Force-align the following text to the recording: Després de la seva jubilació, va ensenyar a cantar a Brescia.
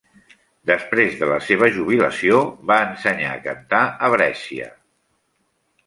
Després 0.69 1.17
de 1.19 1.27
la 1.33 1.37
seva 1.51 1.69
jubilació, 1.77 2.41
va 2.73 2.81
ensenyar 2.89 3.37
a 3.37 3.39
cantar 3.47 3.87
a 4.09 4.13
Brescia. 4.19 4.71